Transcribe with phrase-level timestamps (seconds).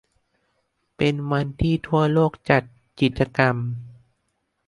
[0.97, 2.63] เป็นวันที่ทั่วโลกจัด
[2.99, 3.55] กิจกรรม